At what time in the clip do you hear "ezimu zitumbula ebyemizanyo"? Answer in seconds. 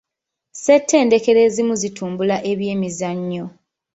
1.47-3.45